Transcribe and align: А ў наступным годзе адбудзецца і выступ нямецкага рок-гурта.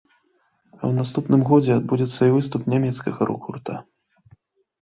А 0.75 0.77
ў 0.77 0.93
наступным 0.99 1.41
годзе 1.49 1.71
адбудзецца 1.75 2.21
і 2.31 2.33
выступ 2.39 2.61
нямецкага 2.75 3.19
рок-гурта. 3.33 3.73